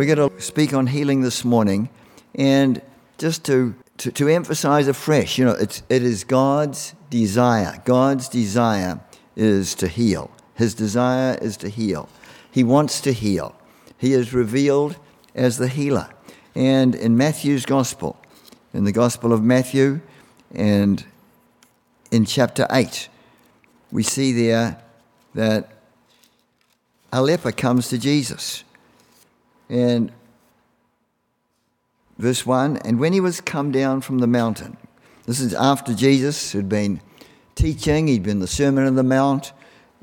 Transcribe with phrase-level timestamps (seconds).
[0.00, 1.90] We're going to speak on healing this morning,
[2.34, 2.80] and
[3.18, 7.82] just to, to, to emphasize afresh, you know, it's, it is God's desire.
[7.84, 8.98] God's desire
[9.36, 10.30] is to heal.
[10.54, 12.08] His desire is to heal.
[12.50, 13.54] He wants to heal.
[13.98, 14.96] He is revealed
[15.34, 16.08] as the healer.
[16.54, 18.16] And in Matthew's Gospel,
[18.72, 20.00] in the Gospel of Matthew,
[20.54, 21.04] and
[22.10, 23.10] in chapter 8,
[23.92, 24.82] we see there
[25.34, 25.68] that
[27.12, 28.64] a leper comes to Jesus.
[29.70, 30.12] And
[32.18, 34.76] verse 1 And when he was come down from the mountain,
[35.26, 37.00] this is after Jesus had been
[37.54, 39.52] teaching, he'd been the Sermon on the Mount,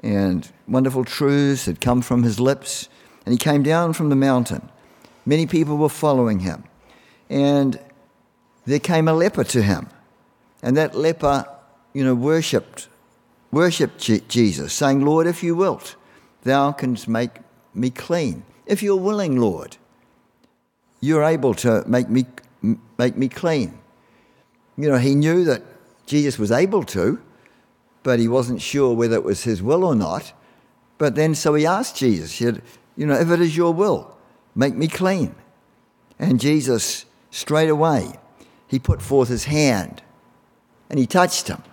[0.02, 2.88] and wonderful truths had come from his lips.
[3.26, 4.70] And he came down from the mountain.
[5.26, 6.64] Many people were following him.
[7.30, 7.78] And
[8.66, 9.90] there came a leper to him.
[10.64, 11.46] And that leper,
[11.94, 12.88] you know, worshipped,
[13.52, 14.00] worshipped
[14.30, 15.98] Jesus, saying, Lord, if you wilt,
[16.44, 17.32] thou canst make
[17.74, 18.46] me clean.
[18.68, 19.78] If you're willing, Lord,
[21.00, 22.26] you're able to make me,
[22.98, 23.80] make me clean.
[24.78, 25.64] You know, he knew that
[26.06, 27.20] Jesus was able to,
[28.04, 30.34] but he wasn't sure whether it was his will or not.
[30.98, 32.62] But then, so he asked Jesus, he said,
[32.96, 34.16] You know, if it is your will,
[34.56, 35.36] make me clean.
[36.20, 38.14] And Jesus, straight away,
[38.68, 40.02] he put forth his hand
[40.90, 41.64] and he touched him.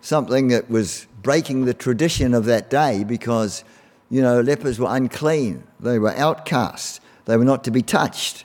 [0.00, 3.64] Something that was breaking the tradition of that day because,
[4.10, 8.44] you know, lepers were unclean, they were outcasts, they were not to be touched.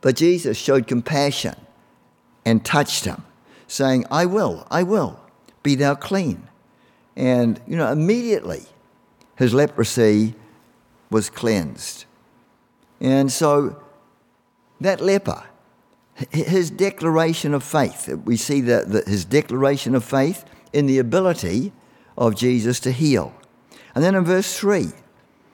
[0.00, 1.56] But Jesus showed compassion
[2.44, 3.24] and touched him,
[3.66, 5.18] saying, I will, I will,
[5.62, 6.48] be thou clean.
[7.16, 8.64] And, you know, immediately
[9.36, 10.34] his leprosy
[11.10, 12.04] was cleansed.
[13.00, 13.80] And so
[14.80, 15.44] that leper,
[16.30, 21.72] his declaration of faith, we see that, his declaration of faith in the ability
[22.16, 23.32] of Jesus to heal.
[23.94, 24.88] And then in verse 3,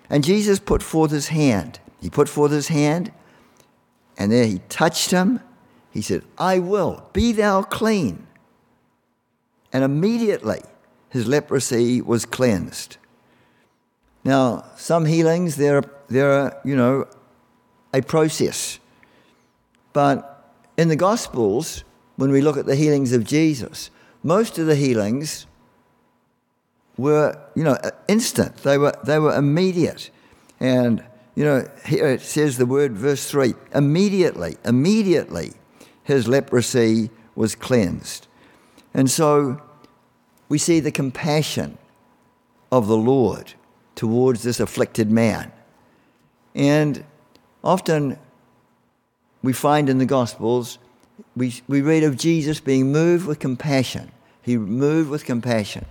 [0.09, 1.79] and Jesus put forth his hand.
[2.01, 3.13] He put forth his hand
[4.21, 5.41] and there he touched him.
[5.91, 8.27] He said, I will, be thou clean.
[9.73, 10.61] And immediately
[11.09, 12.99] his leprosy was cleansed.
[14.23, 17.07] Now, some healings, they're, they're you know,
[17.95, 18.79] a process.
[19.95, 21.85] But in the Gospels,
[22.17, 23.91] when we look at the healings of Jesus,
[24.23, 25.47] most of the healings
[27.01, 27.77] were, you know,
[28.09, 28.57] instant.
[28.59, 30.11] They were, they were immediate.
[30.59, 35.53] And you know, here it says the word, verse 3 immediately, immediately
[36.05, 38.27] his leprosy was cleansed.
[38.93, 39.63] And so
[40.49, 41.79] we see the compassion
[42.73, 43.55] of the Lord
[43.95, 45.53] towards this afflicted man.
[46.55, 47.05] And
[47.63, 48.19] often
[49.43, 50.79] we find in the Gospels,
[51.37, 54.11] we, we read of Jesus being moved with compassion.
[54.43, 55.87] He moved with compassion.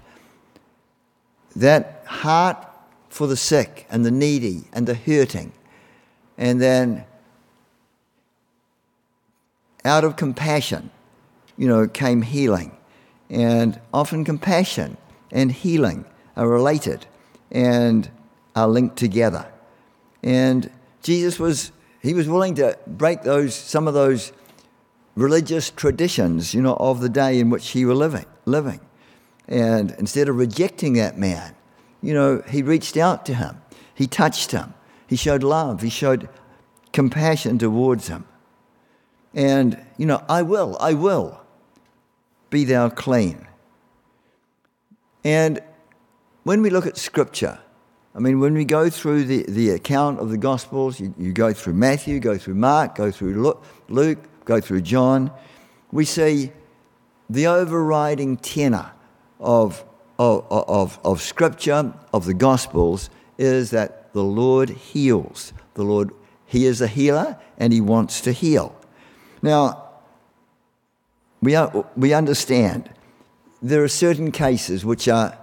[1.60, 2.66] That heart
[3.10, 5.52] for the sick and the needy and the hurting.
[6.38, 7.04] And then,
[9.84, 10.90] out of compassion,
[11.58, 12.78] you know, came healing.
[13.30, 14.96] And often compassion
[15.32, 16.06] and healing
[16.38, 17.06] are related
[17.52, 18.10] and
[18.56, 19.46] are linked together.
[20.24, 20.72] And
[21.04, 24.32] Jesus was, he was willing to break those, some of those
[25.16, 28.80] religious traditions, you know, of the day in which he was living, living.
[29.50, 31.56] And instead of rejecting that man,
[32.02, 33.62] you know, he reached out to him,
[33.94, 34.76] he touched him,
[35.08, 36.30] he showed love, he showed
[36.94, 38.26] compassion towards him.
[39.34, 41.42] And, you know, I will, I will,
[42.52, 43.48] be thou clean.
[45.24, 45.62] And
[46.44, 47.60] when we look at Scripture,
[48.16, 51.54] I mean, when we go through the, the account of the Gospels, you, you go
[51.54, 53.56] through Matthew, go through Mark, go through
[53.88, 55.32] Luke, go through John,
[55.92, 56.52] we see
[57.30, 58.92] the overriding tenor
[59.40, 59.84] of
[60.20, 65.54] of, of, of Scripture, of the Gospels, is that the Lord heals.
[65.76, 66.12] The Lord,
[66.46, 68.76] He is a healer and He wants to heal.
[69.42, 69.86] Now,
[71.42, 72.90] we, are, we understand
[73.62, 75.38] there are certain cases which are,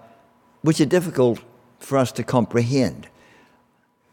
[0.60, 1.40] which are difficult
[1.78, 3.08] for us to comprehend.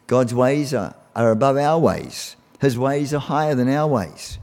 [0.08, 4.40] God's ways are, are above our ways, His ways are higher than our ways.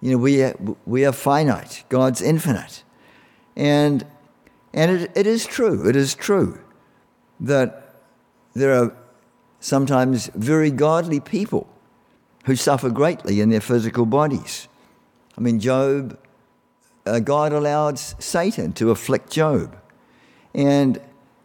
[0.00, 2.82] You know, we are, we are finite, God's infinite.
[3.54, 4.04] And
[4.74, 6.58] and it, it is true, it is true
[7.40, 7.94] that
[8.54, 8.96] there are
[9.60, 11.68] sometimes very godly people
[12.44, 14.68] who suffer greatly in their physical bodies.
[15.36, 16.18] I mean, Job,
[17.06, 19.76] uh, God allowed Satan to afflict Job.
[20.54, 21.00] And,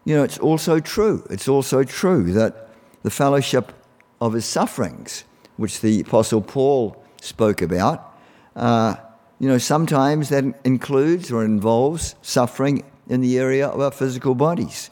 [0.05, 2.69] you know, it's also true, it's also true that
[3.03, 3.71] the fellowship
[4.19, 5.23] of his sufferings,
[5.57, 8.17] which the Apostle Paul spoke about,
[8.55, 8.95] uh,
[9.39, 14.89] you know, sometimes that includes or involves suffering in the area of our physical bodies.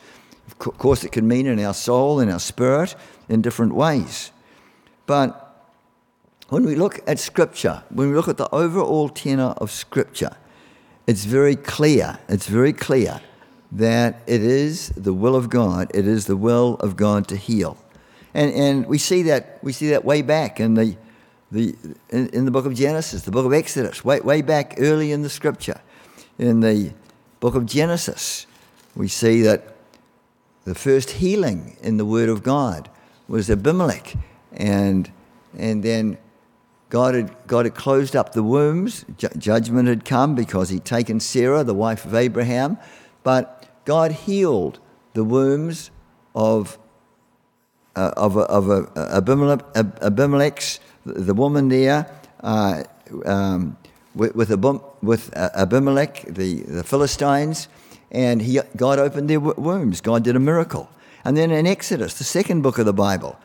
[0.47, 2.95] Of course, it can mean in our soul, in our spirit,
[3.27, 4.31] in different ways.
[5.05, 5.41] But
[6.49, 10.35] when we look at Scripture, when we look at the overall tenor of Scripture,
[11.07, 13.21] it's very clear, it's very clear
[13.71, 17.77] that it is the will of God, it is the will of God to heal.
[18.33, 20.97] And, and we, see that, we see that way back in the,
[21.51, 21.75] the,
[22.09, 25.21] in, in the book of Genesis, the book of Exodus, way, way back early in
[25.21, 25.81] the Scripture.
[26.37, 26.93] In the
[27.39, 28.47] book of Genesis,
[28.95, 29.75] we see that
[30.63, 32.89] the first healing in the Word of God
[33.27, 34.15] was Abimelech.
[34.53, 35.11] And,
[35.57, 36.17] and then
[36.89, 39.05] God had, God had closed up the wombs.
[39.17, 42.77] Ju- judgment had come because he'd taken Sarah, the wife of Abraham.
[43.23, 44.79] But God healed
[45.13, 45.91] the wombs
[46.33, 46.77] of,
[47.95, 52.09] uh, of, of uh, Abimelech, Abimelech's, the woman there,
[52.41, 52.83] uh,
[53.25, 53.77] um,
[54.15, 54.51] with, with,
[55.05, 57.67] with Abimelech, the, the Philistines
[58.15, 59.99] and he, God opened their wombs.
[59.99, 60.89] God did a miracle.
[61.25, 63.37] And then in Exodus, the second book of the Bible,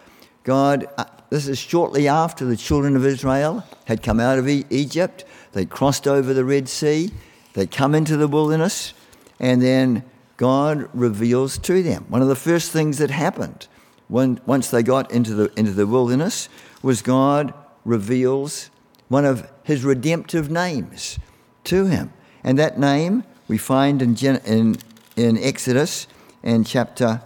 [0.45, 5.25] God, uh, this is shortly after the children of Israel had come out of Egypt,
[5.53, 7.11] they crossed over the Red Sea,
[7.55, 8.95] they come into the wilderness,
[9.41, 10.05] and then
[10.37, 12.05] God reveals to them.
[12.09, 13.67] One of the first things that happened
[14.07, 16.49] when, once they got into the, into the wilderness
[16.81, 17.53] was God
[17.85, 18.71] reveals
[19.09, 21.19] one of his redemptive names
[21.65, 22.13] to him.
[22.43, 24.77] And that name we find in, in,
[25.17, 26.07] in Exodus
[26.43, 27.21] in chapter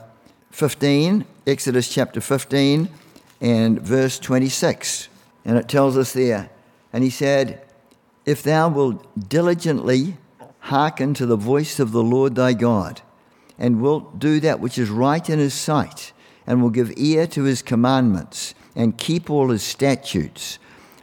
[0.50, 2.88] 15, Exodus chapter 15
[3.40, 5.08] and verse 26.
[5.44, 6.50] And it tells us there,
[6.92, 7.62] and he said,
[8.24, 10.16] If thou wilt diligently
[10.60, 13.02] hearken to the voice of the Lord thy God,
[13.58, 16.12] and wilt do that which is right in his sight,
[16.46, 20.58] and will give ear to his commandments, and keep all his statutes,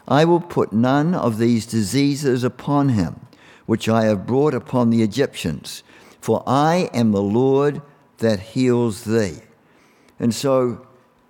[0.08, 3.28] I will put none of these diseases upon him
[3.72, 5.82] which I have brought upon the Egyptians,
[6.20, 7.82] for I am the Lord
[8.18, 9.38] that heals thee.
[10.20, 10.86] And so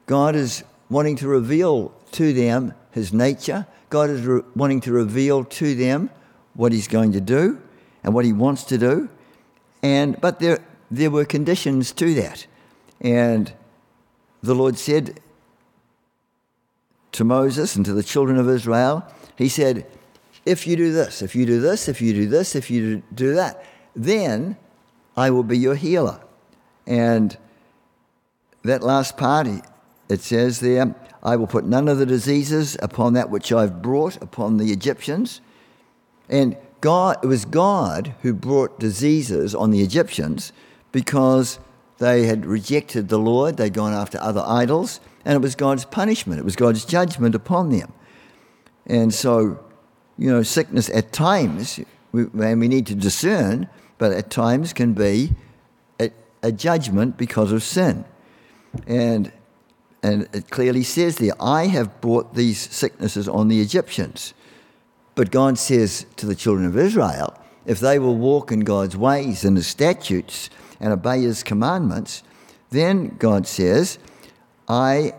[0.08, 3.68] God is wanting to reveal to them his nature.
[3.90, 6.10] God is re- wanting to reveal to them
[6.54, 7.62] what he's going to do
[8.04, 9.10] and what he wants to do.
[9.84, 12.48] And but there there were conditions to that.
[13.00, 13.54] And
[14.42, 15.20] the Lord said
[17.14, 19.06] to Moses and to the children of Israel,
[19.38, 19.86] he said,
[20.46, 23.34] if you do this, if you do this, if you do this, if you do
[23.36, 23.64] that,
[23.96, 24.58] then
[25.16, 26.20] I will be your healer.
[26.88, 27.38] And
[28.64, 29.48] that last part,
[30.10, 34.22] it says there, I will put none of the diseases upon that which I've brought
[34.22, 35.42] upon the Egyptians.
[36.30, 40.52] And God, it was God who brought diseases on the Egyptians
[40.92, 41.60] because
[42.00, 46.40] they had rejected the Lord, they'd gone after other idols, and it was God's punishment,
[46.40, 47.94] it was God's judgment upon them.
[48.86, 49.60] And so
[50.22, 51.80] you know, sickness at times,
[52.12, 55.32] we, and we need to discern, but at times can be
[56.00, 56.12] a,
[56.44, 58.06] a judgment because of sin.
[58.86, 59.32] And,
[60.04, 64.36] and it clearly says there, I have brought these sicknesses on the Egyptians.
[65.16, 67.36] But God says to the children of Israel,
[67.66, 72.22] if they will walk in God's ways and his statutes and obey his commandments,
[72.70, 73.98] then God says,
[74.72, 75.16] I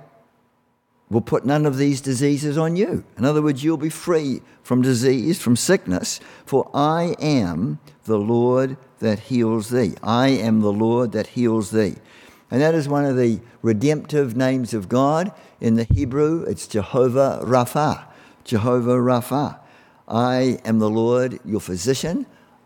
[1.10, 3.04] will put none of these diseases on you.
[3.19, 8.78] In other words, you'll be free from disease, from sickness, for I am the Lord
[9.00, 9.92] that heals thee.
[10.02, 11.97] I am the Lord that heals thee.
[12.50, 15.32] And that is one of the redemptive names of God.
[15.61, 18.06] In the Hebrew, it's Jehovah Rapha.
[18.44, 19.59] Jehovah Rapha.
[20.09, 22.25] I am the Lord, your physician.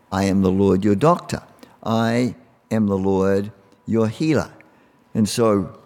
[0.09, 1.43] I am the Lord, your doctor.
[1.83, 2.35] I
[2.71, 3.51] am the Lord,
[3.85, 4.53] your healer.
[5.13, 5.77] And so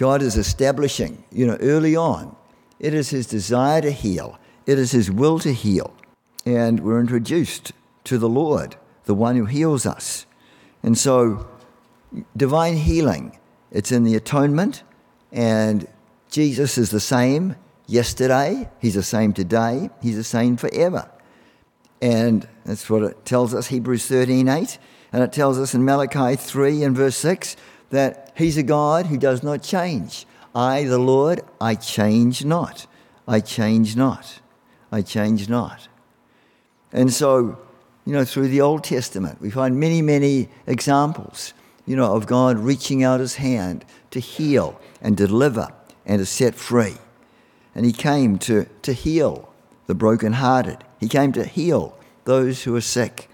[0.00, 2.34] God is establishing, you know, early on,
[2.78, 5.94] it is His desire to heal, it is His will to heal.
[6.46, 7.72] And we're introduced
[8.04, 10.24] to the Lord, the one who heals us.
[10.82, 11.46] And so,
[12.34, 13.38] divine healing,
[13.70, 14.84] it's in the atonement,
[15.32, 15.86] and
[16.30, 21.10] Jesus is the same yesterday, He's the same today, He's the same forever.
[22.00, 24.78] And that's what it tells us, Hebrews 13 8.
[25.12, 27.54] And it tells us in Malachi 3 and verse 6
[27.90, 30.26] that He's a God who does not change.
[30.54, 32.86] I, the Lord, I change not.
[33.28, 34.40] I change not.
[34.90, 35.88] I change not.
[36.90, 37.58] And so,
[38.06, 41.52] you know, through the Old Testament, we find many, many examples,
[41.84, 45.68] you know, of God reaching out his hand to heal and deliver
[46.06, 46.96] and to set free.
[47.74, 49.52] And he came to, to heal
[49.86, 51.94] the brokenhearted, he came to heal
[52.24, 53.28] those who are sick.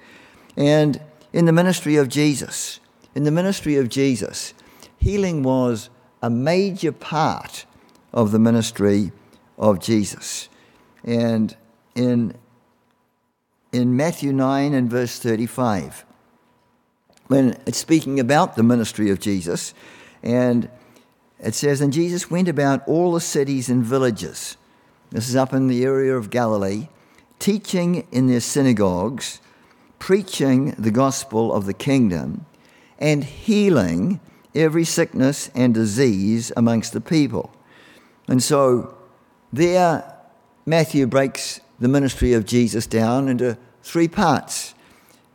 [0.57, 1.01] And
[1.33, 2.81] in the ministry of Jesus,
[3.15, 4.53] in the ministry of Jesus,
[5.07, 5.89] healing was
[6.21, 7.65] a major part
[8.13, 9.13] of the ministry
[9.57, 10.49] of Jesus.
[11.05, 11.57] And
[11.95, 12.35] in,
[13.71, 16.05] in Matthew 9 and verse 35,
[17.29, 19.75] when it's speaking about the ministry of Jesus,
[20.25, 20.69] and
[21.39, 24.57] it says, And Jesus went about all the cities and villages.
[25.11, 26.89] This is up in the area of Galilee,
[27.39, 29.41] teaching in their synagogues,
[30.01, 32.45] preaching the gospel of the kingdom,
[32.99, 34.19] and healing
[34.57, 37.53] every sickness and disease amongst the people.
[38.27, 38.97] And so
[39.53, 40.05] there,
[40.65, 44.75] Matthew breaks the ministry of Jesus down into three parts.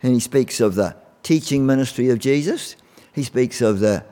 [0.03, 2.75] And he speaks of the teaching ministry of Jesus,
[3.13, 4.03] he speaks of the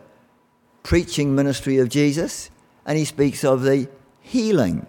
[0.83, 2.51] preaching ministry of Jesus,
[2.85, 3.89] and he speaks of the
[4.21, 4.85] healing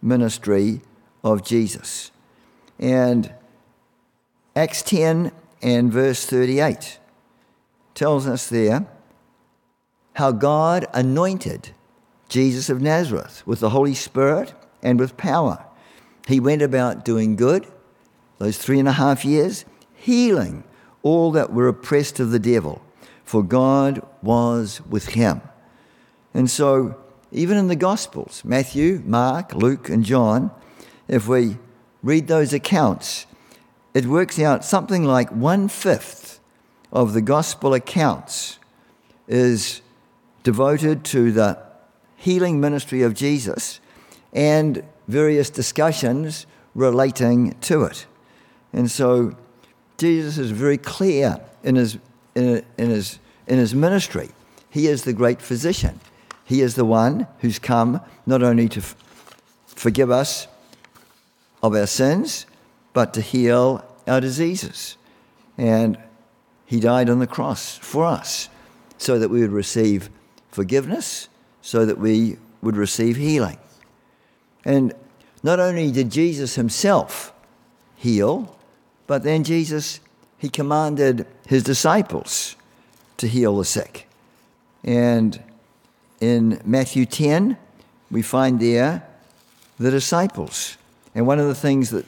[0.00, 0.80] ministry
[1.22, 2.10] of Jesus.
[2.78, 3.32] And
[4.56, 6.98] Acts 10 and verse 38
[7.94, 8.86] tells us there
[10.18, 11.70] how God anointed
[12.28, 15.64] Jesus of Nazareth with the Holy Spirit and with power.
[16.26, 17.68] He went about doing good
[18.38, 20.64] those three and a half years, healing
[21.04, 22.82] all that were oppressed of the devil,
[23.22, 25.40] for God was with him.
[26.34, 26.96] And so,
[27.30, 30.50] even in the Gospels, Matthew, Mark, Luke, and John,
[31.06, 31.58] if we
[32.02, 33.26] read those accounts,
[33.94, 36.40] it works out something like one fifth
[36.92, 38.58] of the Gospel accounts
[39.28, 39.80] is
[40.48, 41.58] devoted to the
[42.16, 43.80] healing ministry of Jesus
[44.32, 48.06] and various discussions relating to it.
[48.72, 49.36] And so
[49.98, 51.98] Jesus is very clear in his,
[52.34, 54.30] in, in, his, in his ministry.
[54.70, 56.00] He is the great physician.
[56.46, 58.96] He is the one who's come not only to f-
[59.66, 60.48] forgive us
[61.62, 62.46] of our sins,
[62.94, 64.96] but to heal our diseases.
[65.58, 65.98] And
[66.64, 68.48] he died on the cross for us
[68.96, 70.08] so that we would receive
[70.58, 71.28] forgiveness,
[71.62, 73.58] so that we would receive healing.
[74.64, 74.92] And
[75.44, 77.32] not only did Jesus himself
[77.94, 78.58] heal,
[79.06, 80.00] but then Jesus,
[80.36, 82.56] he commanded his disciples
[83.18, 84.08] to heal the sick.
[84.82, 85.40] And
[86.20, 87.56] in Matthew 10,
[88.10, 89.06] we find there
[89.78, 90.76] the disciples.
[91.14, 92.04] And one of the things that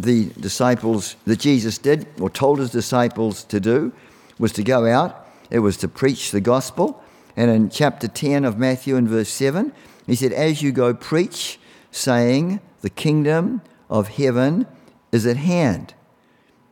[0.00, 3.92] the disciples, that Jesus did, or told his disciples to do,
[4.40, 7.00] was to go out, it was to preach the gospel.
[7.36, 9.72] And in chapter 10 of Matthew, in verse 7,
[10.06, 11.58] he said, As you go, preach,
[11.90, 14.66] saying, The kingdom of heaven
[15.12, 15.94] is at hand.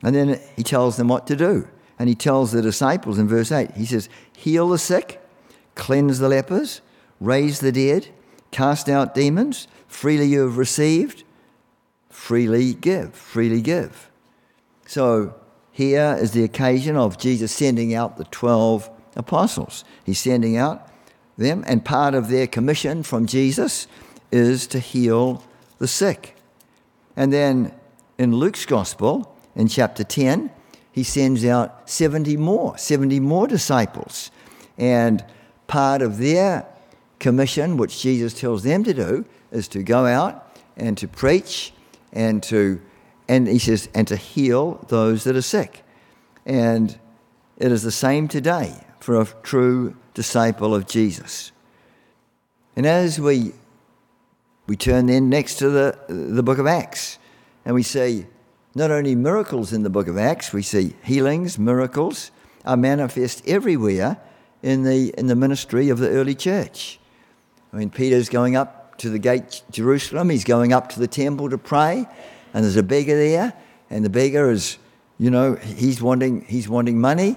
[0.02, 1.68] And then he tells them what to do.
[1.98, 5.20] And he tells the disciples in verse 8, he says, Heal the sick,
[5.74, 6.80] cleanse the lepers,
[7.20, 8.08] raise the dead,
[8.50, 9.68] cast out demons.
[9.86, 11.24] Freely you have received,
[12.08, 14.10] freely give, freely give.
[14.86, 15.34] So
[15.70, 19.84] here is the occasion of Jesus sending out the 12 apostles.
[20.04, 20.88] He's sending out
[21.36, 23.86] them, and part of their commission from Jesus
[24.30, 25.42] is to heal
[25.78, 26.36] the sick.
[27.16, 27.74] And then
[28.18, 30.50] in Luke's gospel, in chapter 10,
[30.90, 34.30] he sends out 70 more, 70 more disciples.
[34.78, 35.24] And
[35.66, 36.66] part of their
[37.18, 41.72] commission, which Jesus tells them to do, is to go out and to preach
[42.12, 42.80] and to,
[43.28, 45.82] and he says, and to heal those that are sick.
[46.44, 46.98] And
[47.58, 51.50] it is the same today for a true disciple of Jesus.
[52.76, 53.52] And as we,
[54.68, 57.18] we turn then next to the, the book of Acts,
[57.64, 58.26] and we see
[58.76, 62.30] not only miracles in the book of Acts, we see healings, miracles
[62.64, 64.18] are manifest everywhere
[64.62, 67.00] in the, in the ministry of the early church.
[67.72, 71.50] I mean, Peter's going up to the gate Jerusalem, he's going up to the temple
[71.50, 72.06] to pray,
[72.54, 73.52] and there's a beggar there,
[73.90, 74.78] and the beggar is,
[75.18, 77.36] you know, he's wanting, he's wanting money,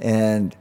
[0.00, 0.56] and,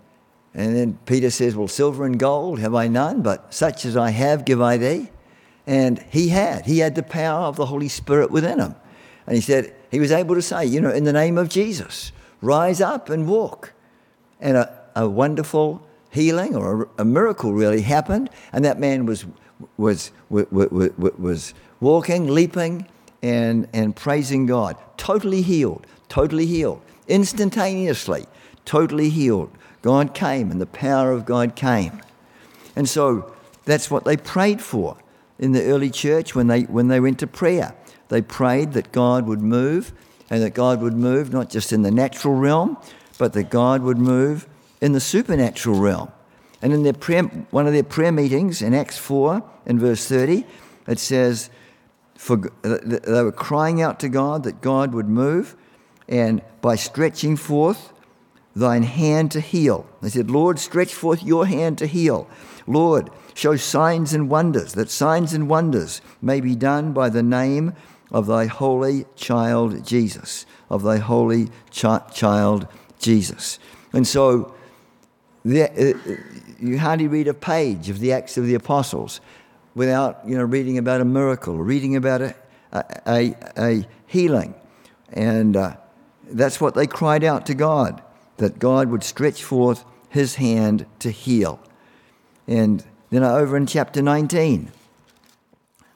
[0.55, 4.09] and then Peter says, Well, silver and gold have I none, but such as I
[4.11, 5.09] have give I thee.
[5.67, 8.75] And he had, he had the power of the Holy Spirit within him.
[9.27, 12.11] And he said, he was able to say, you know, in the name of Jesus,
[12.41, 13.73] rise up and walk.
[14.39, 18.29] And a, a wonderful healing or a, a, miracle really happened.
[18.53, 19.25] And that man was,
[19.77, 22.87] was, was, was walking, leaping,
[23.23, 24.77] and, and praising God.
[24.97, 28.25] Totally healed, totally healed, instantaneously,
[28.65, 29.49] totally healed.
[29.85, 32.01] God came and the power of God came.
[32.75, 34.97] And so that's what they prayed for
[35.37, 37.75] in the early church when they, when they went to prayer.
[38.07, 39.93] They prayed that God would move
[40.27, 42.77] and that God would move not just in the natural realm,
[43.19, 44.47] but that God would move
[44.81, 46.11] in the supernatural realm.
[46.63, 50.47] And in their prayer, one of their prayer meetings in Acts 4 in verse 30,
[50.87, 51.51] it says,
[52.15, 55.55] for, they were crying out to God that God would move,
[56.09, 57.91] and by stretching forth
[58.55, 59.85] thine hand to heal.
[60.01, 62.27] They said, Lord, stretch forth your hand to heal.
[62.67, 67.73] Lord, show signs and wonders, that signs and wonders may be done by the name
[68.11, 73.59] of thy holy child Jesus, of thy holy ch- child Jesus.
[73.93, 74.55] And so
[75.43, 76.15] the, uh,
[76.59, 79.21] you hardly read a page of the Acts of the Apostles
[79.75, 82.35] without you know, reading about a miracle, reading about a,
[83.05, 84.55] a, a healing.
[85.11, 85.75] And uh,
[86.29, 88.01] that's what they cried out to God,
[88.37, 91.59] that God would stretch forth his hand to heal.
[92.47, 94.71] And then over in chapter 19,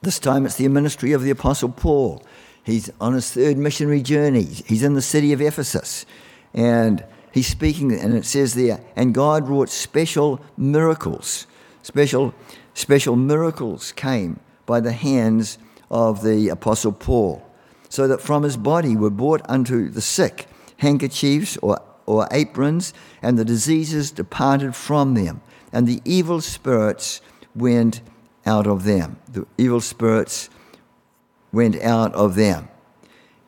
[0.02, 2.22] this time it's the ministry of the Apostle Paul.
[2.62, 4.44] He's on his third missionary journey.
[4.44, 6.06] He's in the city of Ephesus.
[6.54, 11.46] And he's speaking, and it says there, and God wrought special miracles.
[11.82, 12.34] Special,
[12.74, 15.58] special miracles came by the hands
[15.90, 17.42] of the Apostle Paul,
[17.88, 23.38] so that from his body were brought unto the sick handkerchiefs or, or aprons, and
[23.38, 25.40] the diseases departed from them,
[25.72, 27.20] and the evil spirits
[27.54, 28.00] went
[28.46, 29.18] out of them.
[29.30, 30.50] The evil spirits
[31.52, 32.68] went out of them.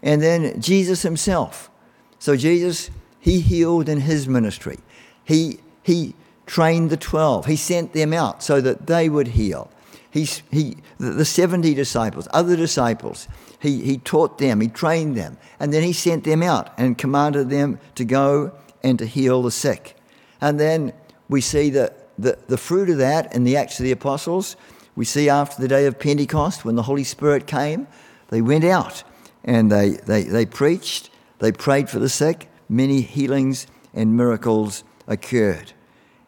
[0.03, 1.71] And then Jesus himself.
[2.19, 2.91] So Jesus
[3.23, 4.79] he healed in his ministry.
[5.23, 7.47] He, he trained the 12.
[7.47, 9.71] He sent them out so that they would heal.
[10.11, 13.29] He, he, the 70 disciples, other disciples,
[13.63, 17.49] he, he taught them, he trained them, and then he sent them out and commanded
[17.49, 18.53] them to go
[18.83, 19.97] and to heal the sick.
[20.41, 20.93] And then
[21.29, 24.57] we see the, the, the fruit of that in the Acts of the Apostles.
[24.97, 27.87] We see after the day of Pentecost, when the Holy Spirit came,
[28.31, 29.05] they went out
[29.45, 35.73] and they, they, they preached, they prayed for the sick, many healings and miracles occurred.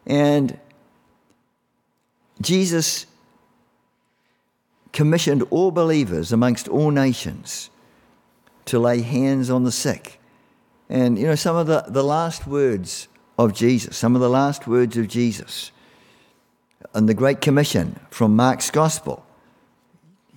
[0.05, 0.57] And
[2.39, 3.07] Jesus
[4.95, 7.69] commissioned all believers amongst all nations
[8.63, 10.19] to lay hands on the sick.
[10.89, 14.65] And, you know, some of the, the last words of Jesus, some of the last
[14.67, 15.71] words of Jesus
[16.93, 19.25] and the Great Commission from Mark's Gospel.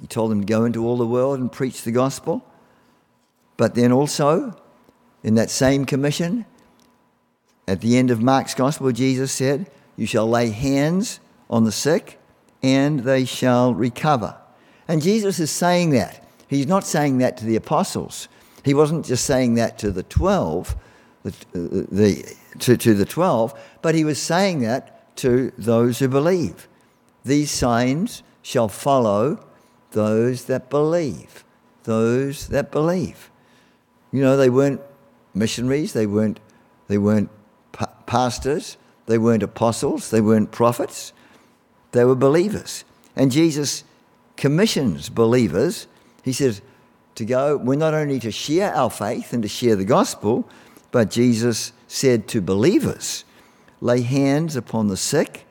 [0.01, 2.45] He told them to go into all the world and preach the gospel.
[3.57, 4.61] But then also,
[5.23, 6.47] in that same commission,
[7.69, 12.19] at the end of Mark's Gospel, Jesus said, You shall lay hands on the sick
[12.61, 14.37] and they shall recover.
[14.89, 16.27] And Jesus is saying that.
[16.49, 18.29] He's not saying that to the apostles.
[18.65, 20.75] He wasn't just saying that to the 12,
[21.23, 26.69] the, the, to, to the 12, but he was saying that to those who believe.
[27.25, 29.45] These signs shall follow
[29.91, 31.45] those that believe.
[31.85, 33.31] Those that believe.
[34.11, 34.81] You know, they weren't
[35.35, 36.41] missionaries, they weren't,
[36.89, 37.31] they weren't
[37.73, 41.13] pa- pastors, they weren't apostles, they weren't prophets,
[41.93, 42.85] they were believers.
[43.17, 43.85] And Jesus
[44.39, 45.87] commissions believers.
[46.23, 46.63] He says
[47.17, 50.49] to go, we're not only to share our faith and to share the gospel,
[50.91, 53.25] but Jesus said to believers,
[53.81, 55.45] lay hands upon the sick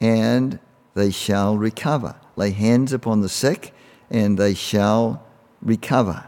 [0.00, 0.58] and
[0.94, 2.16] they shall recover.
[2.34, 3.72] Lay hands upon the sick
[4.10, 5.22] and they shall
[5.62, 6.24] recover.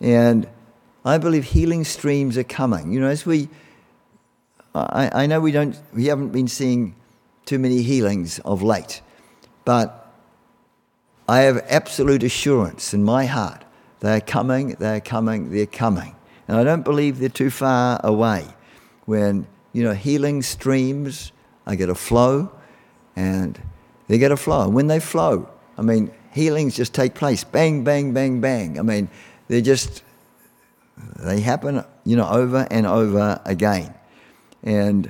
[0.00, 0.48] And
[1.04, 2.92] I believe healing streams are coming.
[2.92, 3.48] You know, as we,
[4.74, 6.94] I, I know we don't, we haven't been seeing
[7.44, 9.02] too many healings of late,
[9.64, 9.99] but
[11.30, 13.64] I have absolute assurance in my heart
[14.00, 16.16] they're coming, they're coming, they're coming.
[16.48, 18.48] And I don't believe they're too far away
[19.04, 21.30] when, you know, healing streams
[21.68, 22.50] are going to flow
[23.14, 23.60] and
[24.08, 24.62] they get a flow.
[24.64, 27.44] And when they flow, I mean, healings just take place.
[27.44, 28.76] Bang, bang, bang, bang.
[28.76, 29.08] I mean,
[29.46, 30.02] they're just
[31.16, 33.94] they happen, you know, over and over again.
[34.64, 35.08] And,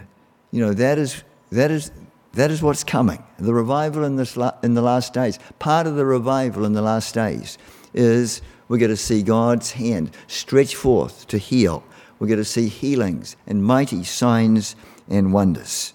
[0.51, 1.91] you know, that is, that is,
[2.33, 3.23] that is what's coming.
[3.39, 6.83] The revival in, this la- in the last days, part of the revival in the
[6.83, 7.59] last days
[7.93, 11.83] is we're going to see God's hand stretch forth to heal.
[12.19, 14.77] We're going to see healings and mighty signs
[15.09, 15.93] and wonders.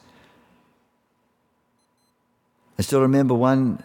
[2.77, 3.81] I still remember one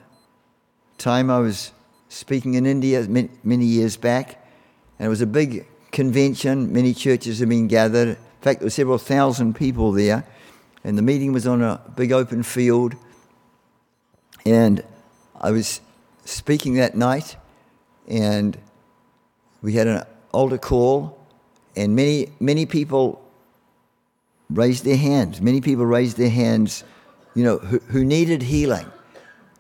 [0.98, 1.70] time I was
[2.08, 4.44] speaking in India many years back,
[4.98, 6.72] and it was a big convention.
[6.72, 8.08] Many churches have been gathered.
[8.08, 10.26] In fact, there were several thousand people there.
[10.84, 12.94] And the meeting was on a big open field.
[14.46, 14.82] And
[15.40, 15.80] I was
[16.24, 17.36] speaking that night,
[18.08, 18.56] and
[19.62, 21.18] we had an altar call,
[21.76, 23.22] and many, many people
[24.48, 25.40] raised their hands.
[25.40, 26.84] Many people raised their hands,
[27.34, 28.90] you know, who, who needed healing.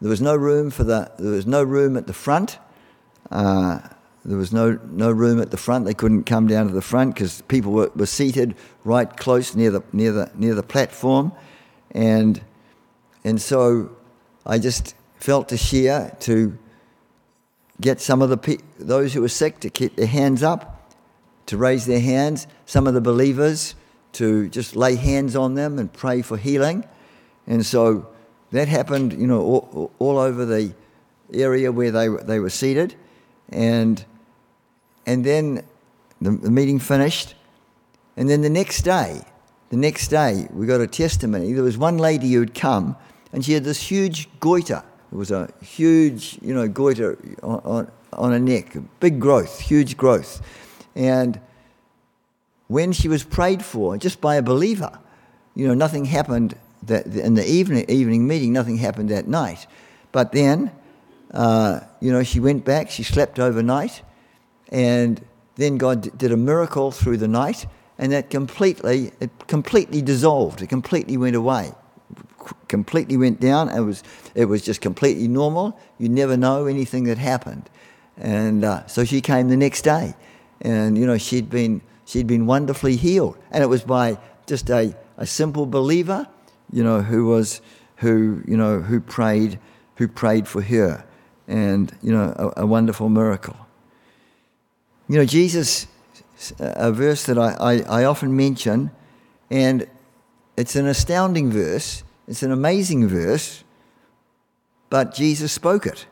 [0.00, 2.58] There was no room for the, there was no room at the front.
[3.30, 3.80] Uh,
[4.24, 5.86] there was no, no room at the front.
[5.86, 8.54] They couldn't come down to the front because people were, were seated
[8.84, 11.32] right close near the, near the, near the platform.
[11.92, 12.40] And,
[13.24, 13.90] and so
[14.44, 16.58] I just felt to share to
[17.80, 20.92] get some of the pe- those who were sick to keep their hands up,
[21.46, 23.74] to raise their hands, some of the believers
[24.12, 26.84] to just lay hands on them and pray for healing.
[27.46, 28.08] And so
[28.50, 30.74] that happened, you know, all, all over the
[31.32, 32.94] area where they, they were seated.
[33.48, 34.04] And
[35.10, 35.64] and then
[36.20, 37.34] the, the meeting finished.
[38.16, 39.20] And then the next day,
[39.70, 41.52] the next day, we got a testimony.
[41.52, 42.96] There was one lady who had come,
[43.32, 44.84] and she had this huge goiter.
[45.12, 49.96] It was a huge, you know, goiter on, on, on her neck, big growth, huge
[49.96, 50.40] growth.
[50.94, 51.40] And
[52.68, 54.96] when she was prayed for, just by a believer,
[55.56, 59.66] you know, nothing happened that in the evening, evening meeting, nothing happened that night.
[60.12, 60.70] But then,
[61.34, 64.02] uh, you know, she went back, she slept overnight,
[64.70, 65.20] and
[65.56, 67.66] then God did a miracle through the night,
[67.98, 70.62] and that completely, it completely dissolved.
[70.62, 71.72] It completely went away,
[72.68, 73.68] completely went down.
[73.68, 74.02] It was,
[74.34, 75.78] it was just completely normal.
[75.98, 77.68] You never know anything that happened,
[78.16, 80.14] and uh, so she came the next day,
[80.62, 84.96] and you know she'd been she'd been wonderfully healed, and it was by just a,
[85.16, 86.26] a simple believer,
[86.72, 87.60] you know, who was
[87.96, 89.58] who you know who prayed
[89.96, 91.04] who prayed for her,
[91.46, 93.56] and you know a, a wonderful miracle.
[95.10, 95.88] You know, Jesus,
[96.60, 98.92] uh, a verse that I, I, I often mention,
[99.50, 99.88] and
[100.56, 103.64] it's an astounding verse, it's an amazing verse,
[104.88, 106.06] but Jesus spoke it.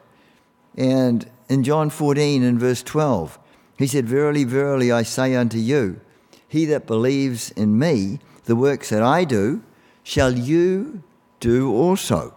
[0.77, 3.39] And in John 14 and verse 12,
[3.79, 6.01] he said, Verily, verily, I say unto you,
[6.49, 9.63] he that believes in me, the works that I do,
[10.03, 11.05] shall you
[11.39, 12.35] do also.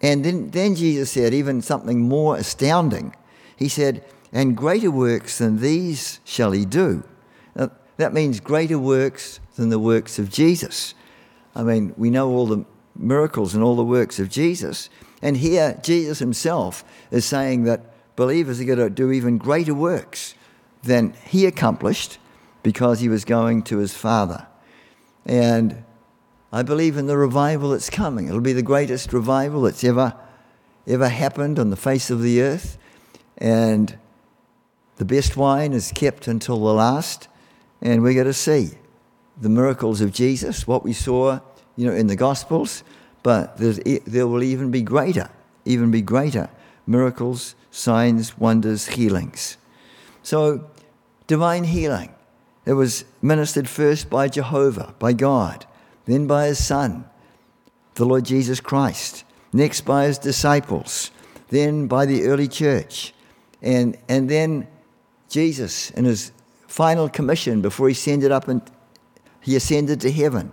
[0.00, 3.14] And then, then Jesus said, even something more astounding.
[3.58, 7.02] He said, and greater works than these shall he do.
[7.54, 10.94] Now, that means greater works than the works of Jesus.
[11.54, 12.64] I mean, we know all the
[12.94, 14.88] miracles and all the works of Jesus.
[15.22, 20.34] And here, Jesus himself is saying that believers are going to do even greater works
[20.82, 22.18] than he accomplished
[22.62, 24.46] because he was going to his Father.
[25.26, 25.84] And
[26.52, 28.28] I believe in the revival that's coming.
[28.28, 30.14] It'll be the greatest revival that's ever,
[30.86, 32.78] ever happened on the face of the earth.
[33.38, 33.98] And
[35.00, 37.26] the best wine is kept until the last,
[37.80, 38.72] and we're going to see
[39.40, 41.40] the miracles of Jesus, what we saw,
[41.74, 42.84] you know, in the Gospels,
[43.22, 45.30] but there will even be greater,
[45.64, 46.50] even be greater
[46.86, 49.56] miracles, signs, wonders, healings.
[50.22, 50.68] So,
[51.26, 52.14] divine healing.
[52.66, 55.64] It was ministered first by Jehovah, by God,
[56.04, 57.06] then by his Son,
[57.94, 61.10] the Lord Jesus Christ, next by his disciples,
[61.48, 63.14] then by the early church,
[63.62, 64.68] and, and then
[65.30, 66.32] Jesus in his
[66.66, 68.60] final commission before he ascended up and
[69.40, 70.52] he ascended to heaven,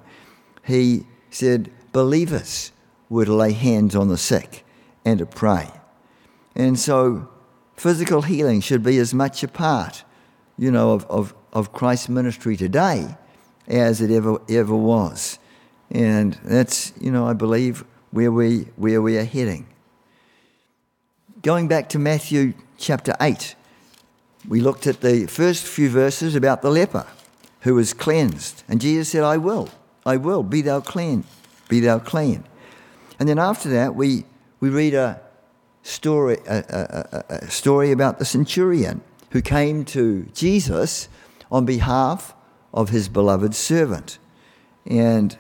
[0.63, 2.71] he said, believers
[3.09, 4.63] were to lay hands on the sick
[5.03, 5.69] and to pray.
[6.55, 7.29] And so
[7.75, 10.03] physical healing should be as much a part,
[10.57, 13.15] you know, of, of, of Christ's ministry today
[13.67, 15.39] as it ever ever was.
[15.89, 19.67] And that's, you know, I believe where we where we are heading.
[21.41, 23.55] Going back to Matthew chapter 8,
[24.47, 27.05] we looked at the first few verses about the leper
[27.61, 28.63] who was cleansed.
[28.67, 29.69] And Jesus said, I will,
[30.05, 31.25] I will, be thou clean,
[31.67, 32.45] be thou clean.
[33.19, 34.25] And then after that, we,
[34.59, 35.19] we read a
[35.83, 41.09] story, a, a, a, story about the centurion who came to Jesus
[41.51, 42.33] on behalf
[42.73, 44.17] of his beloved servant.
[44.85, 45.37] And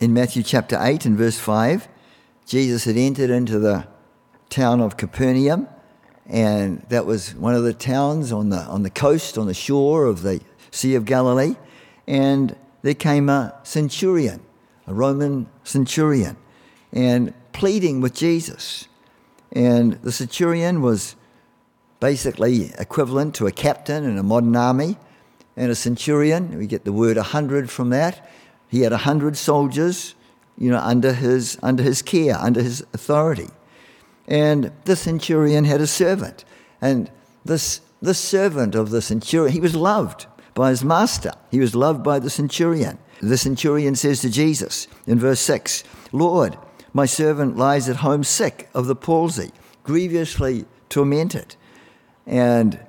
[0.00, 1.88] in Matthew chapter 8 and verse 5,
[2.46, 3.88] Jesus had entered into the
[4.50, 5.68] town of Capernaum
[6.28, 10.06] and that was one of the towns on the, on the coast, on the shore
[10.06, 11.56] of the Sea of Galilee.
[12.06, 14.40] And there came a centurion,
[14.86, 16.36] a Roman centurion,
[16.92, 18.88] and pleading with Jesus.
[19.52, 21.16] And the centurion was
[22.00, 24.98] basically equivalent to a captain in a modern army.
[25.56, 28.28] And a centurion, we get the word a 100 from that.
[28.68, 30.14] He had a 100 soldiers,
[30.58, 33.48] you know, under his, under his care, under his authority.
[34.28, 36.44] And the centurion had a servant.
[36.80, 37.10] And
[37.44, 41.32] this, the servant of the centurion, he was loved by his master.
[41.50, 42.98] He was loved by the centurion.
[43.20, 46.56] The centurion says to Jesus in verse 6 Lord,
[46.92, 49.52] my servant lies at home sick of the palsy,
[49.84, 51.56] grievously tormented.
[52.26, 52.80] And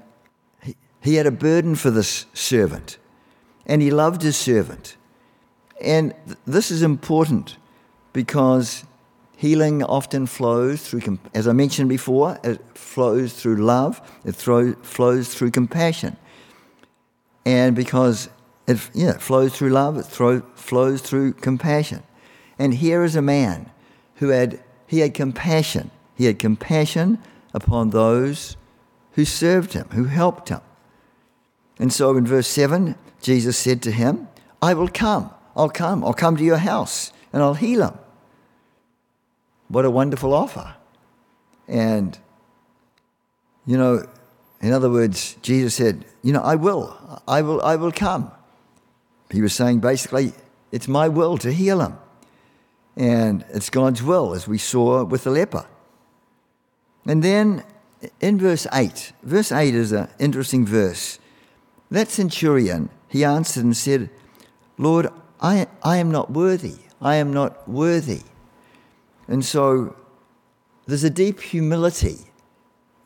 [0.63, 2.97] he, he had a burden for this servant,
[3.65, 4.95] and he loved his servant.
[5.81, 7.57] And th- this is important
[8.13, 8.85] because
[9.37, 15.31] Healing often flows through, as I mentioned before, it flows through love, it throw, flows
[15.31, 16.17] through compassion.
[17.45, 18.29] And because
[18.65, 22.01] it yeah, it flows through love, it throw, flows through compassion.
[22.57, 23.69] And here is a man
[24.15, 25.91] who had, he had compassion.
[26.15, 27.19] He had compassion
[27.53, 28.57] upon those
[29.11, 30.61] who served him, who helped him.
[31.77, 34.27] And so in verse 7, Jesus said to him,
[34.63, 37.99] I will come, I'll come, I'll come to your house, and I'll heal him.
[39.69, 40.75] What a wonderful offer.
[41.67, 42.17] And,
[43.65, 44.07] you know,
[44.61, 48.31] in other words, Jesus said, You know, I will, I will, I will come.
[49.29, 50.33] He was saying basically,
[50.71, 51.97] it's my will to heal him.
[52.95, 55.65] And it's God's will, as we saw with the leper.
[57.05, 57.63] And then
[58.19, 61.19] in verse 8, verse 8 is an interesting verse.
[61.91, 64.09] That centurion, he answered and said,
[64.77, 65.07] Lord,
[65.39, 66.75] I, I am not worthy.
[67.01, 68.21] I am not worthy.
[69.27, 69.95] And so
[70.85, 72.17] there's a deep humility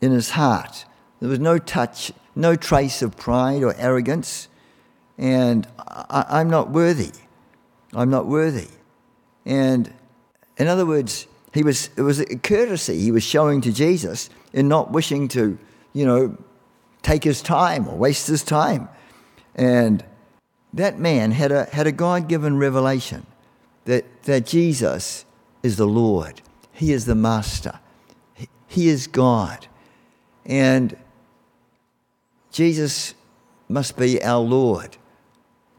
[0.01, 0.85] in his heart.
[1.19, 4.47] There was no touch, no trace of pride or arrogance.
[5.17, 7.11] And I, am not worthy.
[7.93, 8.69] I'm not worthy.
[9.45, 9.93] And
[10.57, 14.67] in other words, he was, it was a courtesy he was showing to Jesus in
[14.67, 15.57] not wishing to,
[15.93, 16.37] you know,
[17.01, 18.89] take his time or waste his time.
[19.55, 20.03] And
[20.73, 23.25] that man had a, had a God given revelation
[23.85, 25.25] that, that Jesus
[25.63, 27.79] is the Lord, He is the Master,
[28.67, 29.67] He, is God.
[30.45, 30.95] And
[32.51, 33.13] Jesus
[33.69, 34.97] must be our Lord.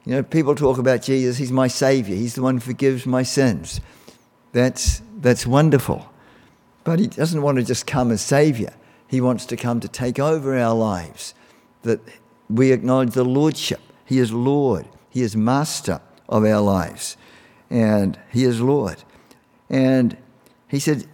[0.04, 3.22] You know, people talk about Jesus, He's my Savior, He's the one who forgives my
[3.22, 3.80] sins.
[4.52, 6.08] That's, that's wonderful.
[6.84, 8.74] But He doesn't want to just come as Savior,
[9.08, 11.34] He wants to come to take over our lives,
[11.82, 12.00] that
[12.48, 13.80] we acknowledge the Lordship.
[14.04, 17.16] He is Lord, He is Master of our lives,
[17.70, 19.02] and He is Lord.
[19.72, 20.16] And
[20.68, 21.06] He said,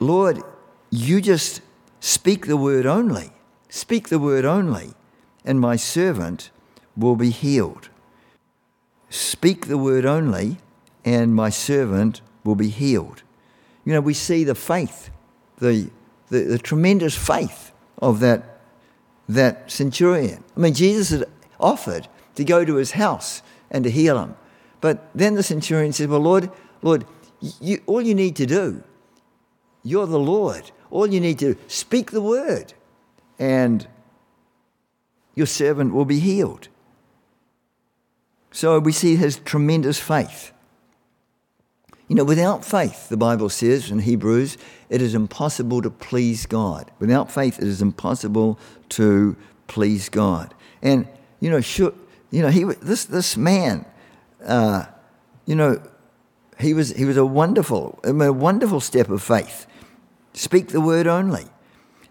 [0.00, 0.42] Lord,
[0.90, 1.60] you just
[2.00, 3.30] speak the word only,
[3.68, 4.94] speak the word only,
[5.44, 6.50] and my servant
[6.96, 7.90] will be healed.
[9.10, 10.58] Speak the word only,
[11.04, 13.22] and my servant will be healed.
[13.84, 15.10] You know, we see the faith,
[15.58, 15.90] the,
[16.30, 18.60] the, the tremendous faith of that,
[19.28, 20.42] that centurion.
[20.56, 21.28] I mean, Jesus had
[21.60, 24.36] offered to go to his house and to heal him.
[24.80, 26.50] But then the centurion said, Well, Lord,
[26.82, 27.04] Lord,
[27.60, 28.82] you, all you need to do,
[29.82, 30.70] you're the Lord.
[30.90, 32.72] All you need to speak the word,
[33.38, 33.86] and
[35.34, 36.68] your servant will be healed.
[38.52, 40.52] So we see his tremendous faith.
[42.06, 44.56] You know, without faith, the Bible says in Hebrews,
[44.90, 46.90] it is impossible to please God.
[47.00, 48.58] Without faith, it is impossible
[48.90, 50.54] to please God.
[50.82, 51.08] And
[51.40, 51.94] you know, should,
[52.30, 53.84] you know, he this this man,
[54.46, 54.84] uh,
[55.46, 55.82] you know,
[56.58, 59.66] he was he was a wonderful, a wonderful step of faith.
[60.32, 61.44] Speak the word only,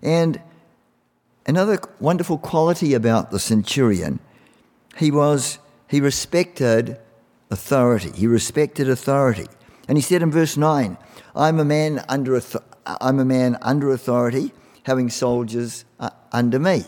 [0.02, 0.42] and
[1.46, 4.20] another wonderful quality about the centurion,
[4.98, 7.00] he was he respected
[7.52, 8.12] authority.
[8.12, 9.46] He respected authority.
[9.88, 10.98] And he said in verse 9,
[11.36, 12.42] I'm a man under,
[12.86, 14.52] I'm a man under authority,
[14.84, 16.86] having soldiers uh, under me.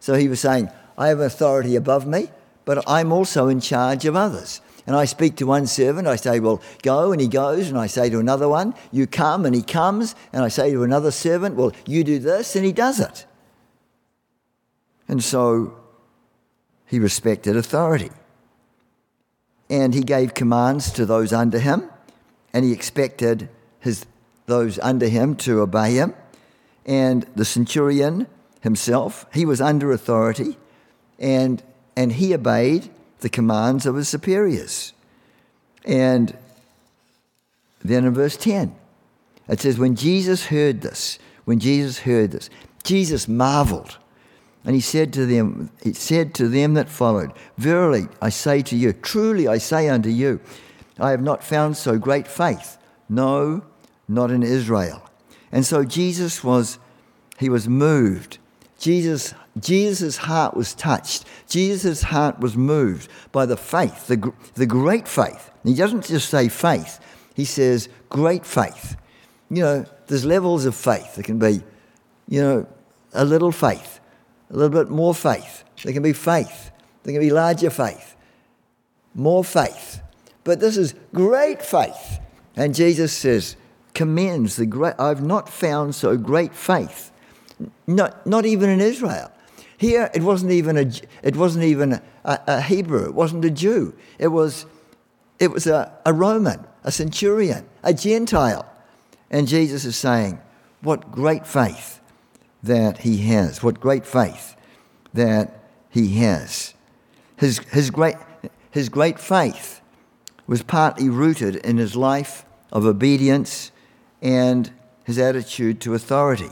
[0.00, 2.30] So he was saying, I have authority above me,
[2.64, 4.60] but I'm also in charge of others.
[4.88, 7.68] And I speak to one servant, I say, Well, go, and he goes.
[7.68, 10.16] And I say to another one, You come, and he comes.
[10.32, 13.26] And I say to another servant, Well, you do this, and he does it.
[15.06, 15.78] And so
[16.86, 18.10] he respected authority
[19.70, 21.90] and he gave commands to those under him,
[22.52, 23.48] and he expected
[23.80, 24.06] his,
[24.46, 26.14] those under him to obey him.
[26.86, 28.26] And the centurion
[28.62, 30.56] himself, he was under authority,
[31.18, 31.62] and,
[31.96, 32.88] and he obeyed
[33.20, 34.92] the commands of his superiors.
[35.84, 36.36] And
[37.82, 38.74] then in verse 10,
[39.48, 42.50] it says, When Jesus heard this, when Jesus heard this,
[42.84, 43.98] Jesus marveled
[44.64, 48.76] and he said to them, he said to them that followed, Verily I say to
[48.76, 50.40] you, truly I say unto you,
[50.98, 52.76] I have not found so great faith,
[53.08, 53.62] no,
[54.08, 55.08] not in Israel.
[55.52, 56.78] And so Jesus was,
[57.38, 58.38] he was moved.
[58.78, 61.24] Jesus, Jesus' heart was touched.
[61.48, 65.50] Jesus' heart was moved by the faith, the, the great faith.
[65.64, 67.00] He doesn't just say faith,
[67.34, 68.96] he says great faith.
[69.50, 71.14] You know, there's levels of faith.
[71.14, 71.62] There can be,
[72.28, 72.66] you know,
[73.14, 73.98] a little faith
[74.50, 75.64] a little bit more faith.
[75.82, 76.70] There can be faith.
[77.02, 78.16] There can be larger faith,
[79.14, 80.00] more faith.
[80.44, 82.20] But this is great faith.
[82.56, 83.56] And Jesus says,
[83.94, 87.10] commends the great, I've not found so great faith,
[87.86, 89.30] not, not even in Israel.
[89.78, 90.90] Here, it wasn't even a,
[91.22, 93.94] it wasn't even a, a Hebrew, it wasn't a Jew.
[94.18, 94.66] It was,
[95.38, 98.70] it was a, a Roman, a centurion, a Gentile.
[99.30, 100.40] And Jesus is saying,
[100.82, 102.00] What great faith
[102.62, 104.56] that he has, what great faith
[105.14, 106.74] that he has.
[107.36, 108.16] His, his, great,
[108.72, 109.80] his great faith
[110.48, 113.70] was partly rooted in his life of obedience
[114.20, 114.72] and
[115.04, 116.50] his attitude to authority.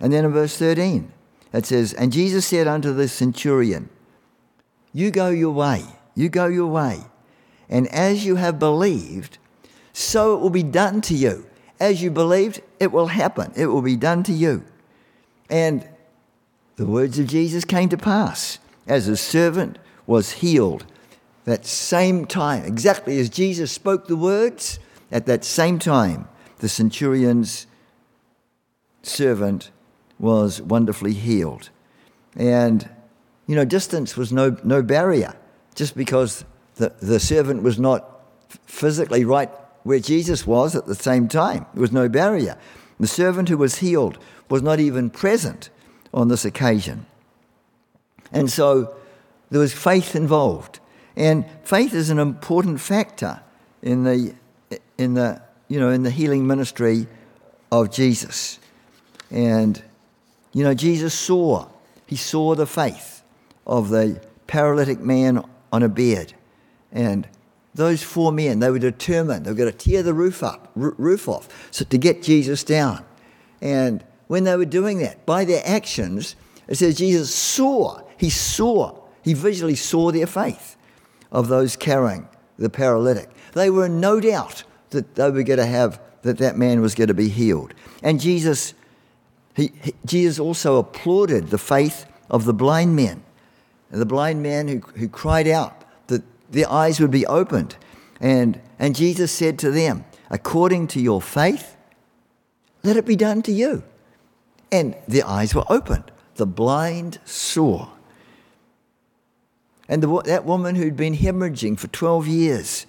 [0.00, 1.12] And then in verse 13,
[1.52, 3.88] it says, And Jesus said unto the centurion,
[4.92, 5.84] You go your way,
[6.14, 7.00] you go your way,
[7.68, 9.38] and as you have believed,
[9.92, 11.46] so it will be done to you.
[11.78, 14.64] As you believed, it will happen, it will be done to you.
[15.50, 15.86] And
[16.76, 20.86] the words of Jesus came to pass as his servant was healed
[21.44, 24.78] that same time, exactly as Jesus spoke the words,
[25.10, 27.66] at that same time, the centurion's
[29.02, 29.70] servant
[30.22, 31.68] was wonderfully healed.
[32.36, 32.88] And,
[33.46, 35.34] you know, distance was no, no barrier.
[35.74, 36.44] Just because
[36.76, 38.08] the, the servant was not
[38.66, 39.50] physically right
[39.82, 42.56] where Jesus was at the same time, there was no barrier.
[43.00, 44.16] The servant who was healed
[44.48, 45.70] was not even present
[46.14, 47.04] on this occasion.
[48.30, 48.94] And so
[49.50, 50.78] there was faith involved.
[51.16, 53.42] And faith is an important factor
[53.82, 54.34] in the,
[54.96, 57.08] in the, you know, in the healing ministry
[57.72, 58.60] of Jesus.
[59.30, 59.82] And,
[60.52, 61.68] you know, Jesus saw,
[62.06, 63.22] he saw the faith
[63.66, 66.34] of the paralytic man on a bed.
[66.92, 67.26] And
[67.74, 71.28] those four men, they were determined, they were going to tear the roof up, roof
[71.28, 73.04] off, so to get Jesus down.
[73.60, 76.36] And when they were doing that, by their actions,
[76.68, 80.76] it says Jesus saw, he saw, he visually saw their faith
[81.30, 83.30] of those carrying the paralytic.
[83.54, 86.94] They were in no doubt that they were going to have, that that man was
[86.94, 87.72] going to be healed.
[88.02, 88.74] And Jesus,
[89.54, 93.22] he, he, Jesus also applauded the faith of the blind men.
[93.90, 97.76] The blind man who, who cried out that their eyes would be opened.
[98.20, 101.76] And, and Jesus said to them, According to your faith,
[102.82, 103.82] let it be done to you.
[104.70, 106.10] And their eyes were opened.
[106.36, 107.88] The blind saw.
[109.88, 112.86] And the, that woman who'd been hemorrhaging for 12 years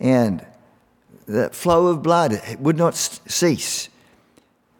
[0.00, 0.44] and
[1.26, 3.88] the flow of blood would not cease.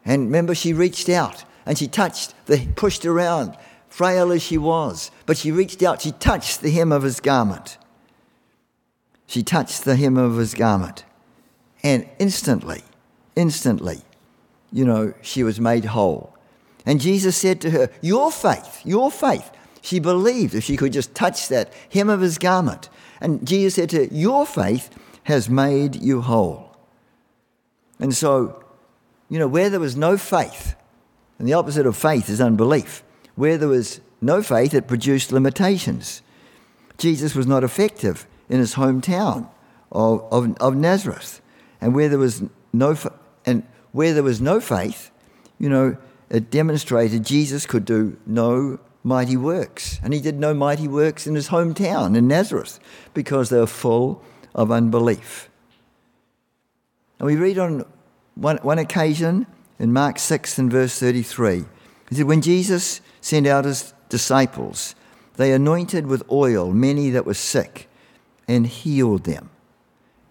[0.07, 3.57] And remember, she reached out and she touched, the, pushed around,
[3.89, 7.77] frail as she was, but she reached out, she touched the hem of his garment.
[9.27, 11.05] She touched the hem of his garment.
[11.83, 12.83] And instantly,
[13.35, 14.03] instantly,
[14.73, 16.37] you know, she was made whole.
[16.85, 19.51] And Jesus said to her, Your faith, your faith.
[19.83, 22.89] She believed if she could just touch that hem of his garment.
[23.21, 24.91] And Jesus said to her, Your faith
[25.25, 26.77] has made you whole.
[27.99, 28.63] And so,
[29.29, 30.77] you know, where there was no faith,
[31.39, 33.03] and the opposite of faith is unbelief,
[33.35, 36.23] where there was no faith, it produced limitations.
[36.99, 39.49] Jesus was not effective in his hometown
[39.93, 41.41] of, of, of Nazareth.
[41.81, 42.97] And where there was no
[43.45, 43.63] and
[43.93, 45.11] where there was no faith,
[45.59, 45.97] you know,
[46.31, 50.01] it demonstrated Jesus could do no mighty works.
[50.03, 52.81] And he did no mighty works in his hometown in Nazareth
[53.15, 54.23] because they were full
[54.55, 55.49] of unbelief.
[57.19, 57.85] And we read on
[58.37, 59.47] one, one occasion
[59.79, 61.65] in Mark 6 and verse 33.
[62.09, 64.95] He said, When Jesus sent out his disciples,
[65.37, 67.89] they anointed with oil many that were sick
[68.47, 69.51] and healed them.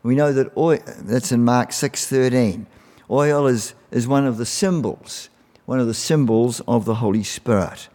[0.04, 2.68] We know that oil, that's in Mark 6:13.
[3.10, 5.30] Oil is, is one of the symbols,
[5.66, 7.90] one of the symbols of the Holy Spirit.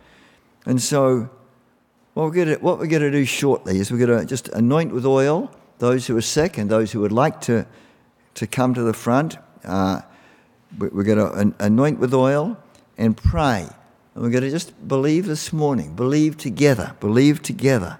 [0.66, 1.30] And so
[2.14, 4.48] what we're, going to, what we're going to do shortly is we're going to just
[4.48, 7.66] anoint with oil those who are sick and those who would like to,
[8.34, 9.36] to come to the front.
[9.64, 10.00] Uh,
[10.78, 12.56] we're going to anoint with oil
[12.96, 13.68] and pray.
[14.14, 17.98] And we're going to just believe this morning, believe together, believe together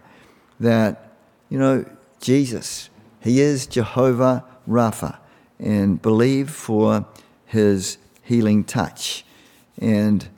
[0.59, 1.13] that,
[1.49, 1.85] you know,
[2.21, 5.19] Jesus, He is Jehovah Rapha,
[5.59, 7.07] and believe for
[7.47, 9.25] His healing touch.
[9.81, 10.29] And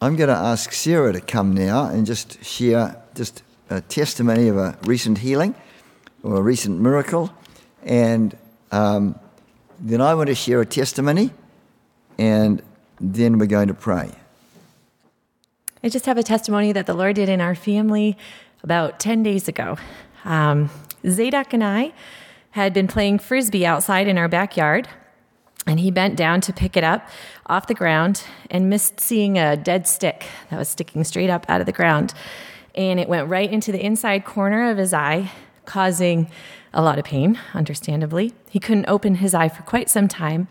[0.00, 4.56] I'm going to ask Sarah to come now and just share just a testimony of
[4.56, 5.54] a recent healing
[6.22, 7.32] or a recent miracle.
[7.82, 8.36] And
[8.70, 9.18] um,
[9.78, 11.30] then I want to share a testimony,
[12.18, 12.62] and
[13.00, 14.10] then we're going to pray.
[15.82, 18.16] I just have a testimony that the Lord did in our family
[18.62, 19.78] about 10 days ago.
[20.24, 20.68] Um,
[21.08, 21.92] Zadok and I
[22.50, 24.88] had been playing frisbee outside in our backyard,
[25.66, 27.08] and he bent down to pick it up
[27.46, 31.60] off the ground and missed seeing a dead stick that was sticking straight up out
[31.60, 32.12] of the ground.
[32.74, 35.30] And it went right into the inside corner of his eye,
[35.64, 36.30] causing
[36.72, 38.32] a lot of pain, understandably.
[38.48, 40.48] He couldn't open his eye for quite some time.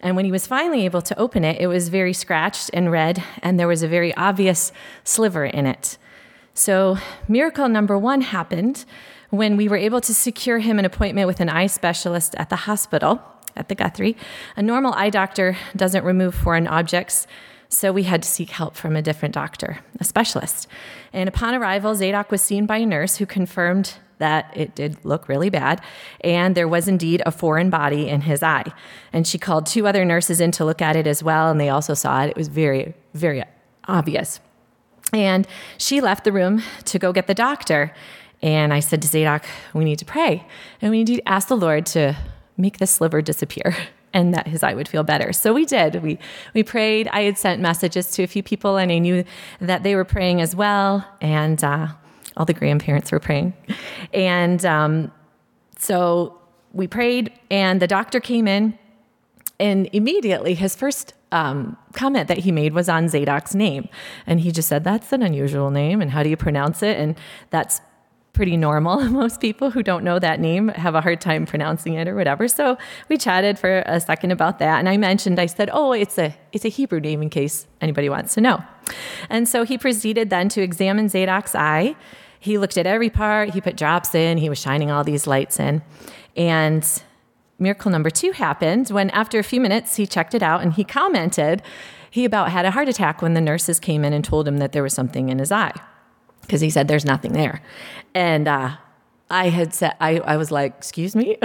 [0.00, 3.22] And when he was finally able to open it, it was very scratched and red,
[3.42, 4.72] and there was a very obvious
[5.04, 5.98] sliver in it.
[6.54, 6.96] So,
[7.28, 8.84] miracle number one happened
[9.28, 12.56] when we were able to secure him an appointment with an eye specialist at the
[12.56, 13.20] hospital
[13.56, 14.16] at the Guthrie.
[14.56, 17.26] A normal eye doctor doesn't remove foreign objects,
[17.68, 20.66] so we had to seek help from a different doctor, a specialist.
[21.12, 25.28] And upon arrival, Zadok was seen by a nurse who confirmed that it did look
[25.28, 25.82] really bad,
[26.22, 28.72] and there was indeed a foreign body in his eye.
[29.12, 31.68] And she called two other nurses in to look at it as well, and they
[31.68, 32.30] also saw it.
[32.30, 33.42] It was very, very
[33.88, 34.40] obvious.
[35.12, 35.46] And
[35.76, 37.92] she left the room to go get the doctor.
[38.42, 39.44] And I said to Zadok,
[39.74, 40.46] We need to pray,
[40.80, 42.16] and we need to ask the Lord to
[42.56, 43.76] make the sliver disappear.
[44.12, 45.32] and that his eye would feel better.
[45.32, 46.02] So we did.
[46.02, 46.18] We
[46.54, 47.08] we prayed.
[47.12, 49.24] I had sent messages to a few people, and I knew
[49.60, 51.06] that they were praying as well.
[51.20, 51.88] And uh,
[52.36, 53.54] All the grandparents were praying.
[54.12, 55.12] And um,
[55.78, 56.38] so
[56.72, 58.78] we prayed, and the doctor came in,
[59.58, 63.88] and immediately his first um, comment that he made was on Zadok's name.
[64.26, 66.96] And he just said, That's an unusual name, and how do you pronounce it?
[66.96, 67.16] And
[67.50, 67.80] that's
[68.32, 69.00] pretty normal.
[69.10, 72.48] Most people who don't know that name have a hard time pronouncing it or whatever.
[72.48, 72.78] So
[73.08, 76.34] we chatted for a second about that, and I mentioned, I said, "Oh, it's a
[76.52, 78.62] it's a Hebrew name in case anybody wants to know."
[79.28, 81.96] And so he proceeded then to examine Zadok's eye.
[82.38, 83.50] He looked at every part.
[83.50, 84.38] He put drops in.
[84.38, 85.82] He was shining all these lights in,
[86.36, 87.02] and
[87.58, 90.84] miracle number two happened when, after a few minutes, he checked it out and he
[90.84, 91.62] commented
[92.10, 94.72] he about had a heart attack when the nurses came in and told him that
[94.72, 95.72] there was something in his eye
[96.42, 97.62] because he said there's nothing there.
[98.14, 98.76] And uh,
[99.30, 101.36] I had said, I, I was like, excuse me?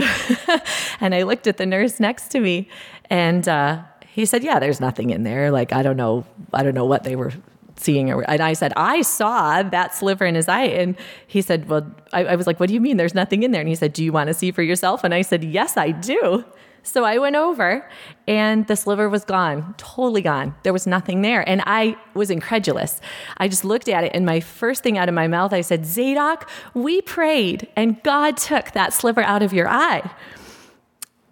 [0.99, 2.67] and I looked at the nurse next to me
[3.09, 5.51] and uh, he said, yeah, there's nothing in there.
[5.51, 7.33] Like, I don't know, I don't know what they were
[7.75, 8.09] seeing.
[8.09, 10.63] And I said, I saw that sliver in his eye.
[10.63, 10.95] And
[11.27, 13.61] he said, well, I, I was like, what do you mean there's nothing in there?
[13.61, 15.03] And he said, do you want to see for yourself?
[15.03, 16.45] And I said, yes, I do.
[16.85, 17.89] So I went over
[18.27, 20.55] and the sliver was gone, totally gone.
[20.61, 21.47] There was nothing there.
[21.49, 23.01] And I was incredulous.
[23.37, 25.85] I just looked at it, and my first thing out of my mouth, I said,
[25.85, 30.09] Zadok, we prayed, and God took that sliver out of your eye.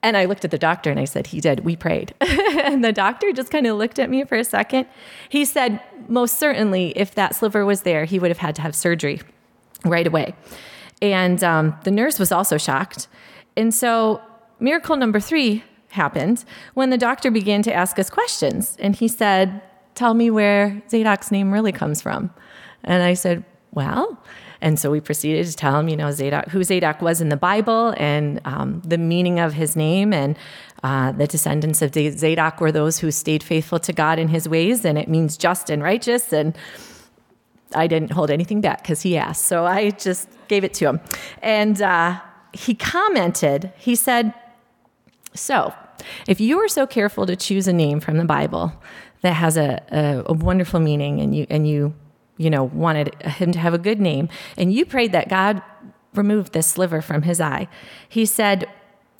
[0.01, 1.61] And I looked at the doctor and I said, He did.
[1.61, 2.13] We prayed.
[2.19, 4.87] and the doctor just kind of looked at me for a second.
[5.29, 8.75] He said, Most certainly, if that sliver was there, he would have had to have
[8.75, 9.21] surgery
[9.85, 10.33] right away.
[11.01, 13.07] And um, the nurse was also shocked.
[13.55, 14.21] And so
[14.63, 16.43] miracle number three happened
[16.73, 18.75] when the doctor began to ask us questions.
[18.79, 19.61] And he said,
[19.95, 22.31] Tell me where Zadok's name really comes from.
[22.83, 24.19] And I said, Well,
[24.63, 27.37] and so we proceeded to tell him, you know, Zadok, who Zadok was in the
[27.37, 30.13] Bible and um, the meaning of his name.
[30.13, 30.37] And
[30.83, 34.85] uh, the descendants of Zadok were those who stayed faithful to God in his ways.
[34.85, 36.31] And it means just and righteous.
[36.31, 36.57] And
[37.75, 39.45] I didn't hold anything back because he asked.
[39.45, 41.01] So I just gave it to him.
[41.41, 42.21] And uh,
[42.53, 44.33] he commented, he said,
[45.33, 45.73] so,
[46.27, 48.73] if you are so careful to choose a name from the Bible
[49.21, 51.93] that has a, a, a, wonderful meaning and you and you
[52.37, 54.27] you know wanted him to have a good name
[54.57, 55.61] and you prayed that God
[56.13, 57.67] removed this sliver from his eye,
[58.09, 58.67] he said,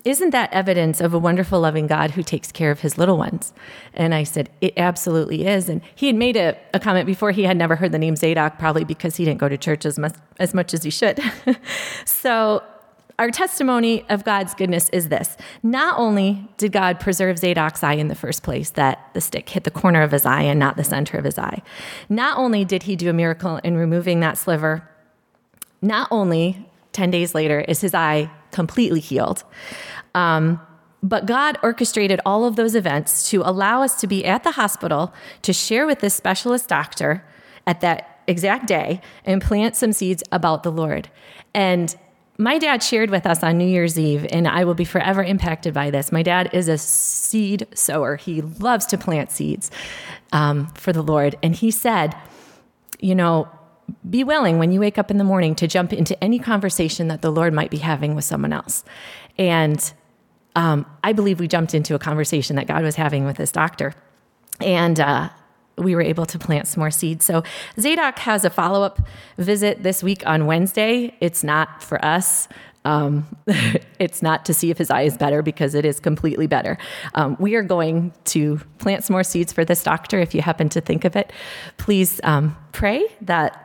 [0.05, 3.53] isn't that evidence of a wonderful, loving God who takes care of his little ones?
[3.93, 5.69] And I said, It absolutely is.
[5.69, 8.59] And he had made a, a comment before he had never heard the name Zadok,
[8.59, 11.21] probably because he didn't go to church as much as, much as he should.
[12.05, 12.61] so
[13.23, 15.37] our testimony of God's goodness is this.
[15.63, 19.63] Not only did God preserve Zadok's eye in the first place, that the stick hit
[19.63, 21.61] the corner of his eye and not the center of his eye,
[22.09, 24.89] not only did he do a miracle in removing that sliver,
[25.81, 29.45] not only 10 days later is his eye completely healed,
[30.13, 30.59] um,
[31.01, 35.13] but God orchestrated all of those events to allow us to be at the hospital
[35.43, 37.23] to share with this specialist doctor
[37.65, 41.07] at that exact day and plant some seeds about the Lord.
[41.53, 41.95] And
[42.37, 45.73] my dad shared with us on New Year's Eve, and I will be forever impacted
[45.73, 46.11] by this.
[46.11, 49.69] My dad is a seed sower, he loves to plant seeds
[50.31, 51.35] um, for the Lord.
[51.43, 52.15] And he said,
[52.99, 53.47] You know,
[54.09, 57.21] be willing when you wake up in the morning to jump into any conversation that
[57.21, 58.83] the Lord might be having with someone else.
[59.37, 59.93] And
[60.55, 63.93] um, I believe we jumped into a conversation that God was having with this doctor.
[64.59, 65.29] And uh,
[65.77, 67.25] we were able to plant some more seeds.
[67.25, 67.43] So
[67.79, 69.01] Zadok has a follow up
[69.37, 71.15] visit this week on Wednesday.
[71.19, 72.47] It's not for us.
[72.85, 73.25] Um,
[73.99, 76.77] it's not to see if his eye is better because it is completely better.
[77.15, 80.19] Um, we are going to plant some more seeds for this doctor.
[80.19, 81.31] If you happen to think of it,
[81.77, 83.62] please um, pray that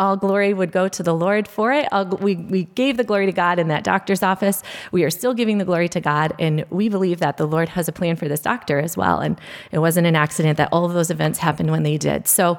[0.00, 1.86] all glory would go to the Lord for it.
[1.92, 4.62] All, we, we gave the glory to God in that doctor's office.
[4.90, 6.32] We are still giving the glory to God.
[6.38, 9.20] And we believe that the Lord has a plan for this doctor as well.
[9.20, 9.38] And
[9.70, 12.26] it wasn't an accident that all of those events happened when they did.
[12.26, 12.58] So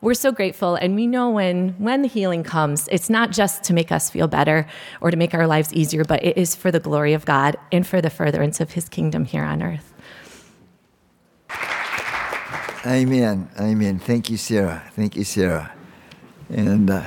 [0.00, 0.76] we're so grateful.
[0.76, 4.26] And we know when, when the healing comes, it's not just to make us feel
[4.26, 4.66] better
[5.02, 7.86] or to make our lives easier, but it is for the glory of God and
[7.86, 9.92] for the furtherance of his kingdom here on earth.
[12.86, 13.50] Amen.
[13.60, 13.98] Amen.
[13.98, 14.82] Thank you, Sarah.
[14.94, 15.72] Thank you, Sarah.
[16.50, 17.06] And uh,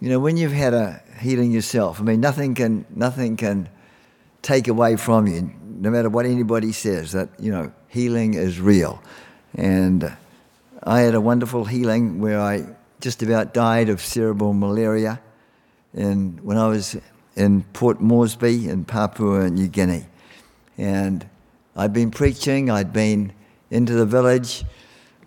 [0.00, 3.68] you know, when you've had a healing yourself, I mean, nothing can nothing can
[4.42, 7.12] take away from you, no matter what anybody says.
[7.12, 9.02] That you know, healing is real.
[9.54, 10.16] And
[10.82, 12.64] I had a wonderful healing where I
[13.00, 15.20] just about died of cerebral malaria,
[15.92, 16.96] and when I was
[17.36, 20.06] in Port Moresby in Papua New Guinea,
[20.78, 21.28] and
[21.76, 22.70] I'd been preaching.
[22.70, 23.32] I'd been
[23.70, 24.64] into the village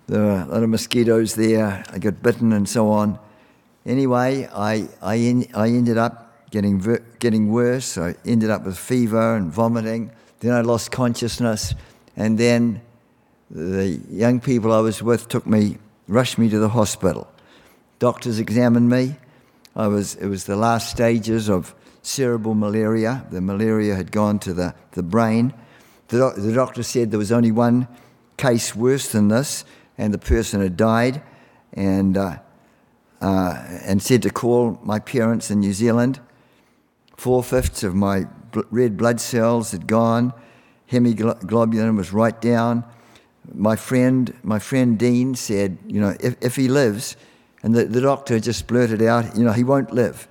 [0.10, 1.84] there were a lot of mosquitoes there.
[1.88, 3.20] I got bitten and so on.
[3.86, 7.96] Anyway, I, I, in, I ended up getting, ver- getting worse.
[7.96, 10.12] I ended up with fever and vomiting.
[10.40, 11.76] Then I lost consciousness.
[12.18, 12.82] And then
[13.52, 17.32] the young people I was with took me, rushed me to the hospital.
[18.00, 19.16] doctors examined me.
[19.76, 23.28] I was, it was the last stages of cerebral malaria.
[23.30, 25.54] The malaria had gone to the, the brain.
[26.08, 27.88] The, the doctor said there was only one
[28.38, 29.66] case worse than this,
[30.00, 31.22] and the person had died,
[31.74, 32.38] and, uh,
[33.22, 36.22] uh, and said to call my parents in New Zealand.
[37.18, 38.26] Four fifths of my
[38.72, 40.34] red blood cells had gone.
[40.86, 42.86] Hemoglobin was right down.
[43.54, 47.18] My friend, my friend Dean said, you know, if, if he lives,
[47.62, 50.30] and the, the doctor just blurted out, you know, he won't live.